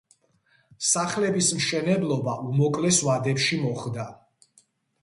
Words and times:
სახლების 0.91 1.49
მშენებლობა 1.59 2.35
უმოკლეს 2.49 3.05
ვადებში 3.11 3.63
მოხდა. 3.69 4.09